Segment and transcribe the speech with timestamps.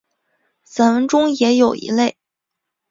[0.63, 2.17] 散文中也有一类。